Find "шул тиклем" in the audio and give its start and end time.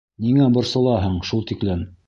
1.31-1.89